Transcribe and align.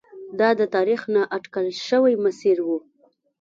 دا 0.39 0.49
د 0.59 0.61
تاریخ 0.75 1.01
نا 1.13 1.23
اټکل 1.35 1.67
شوی 1.87 2.13
مسیر 2.25 2.57
و. 2.67 2.69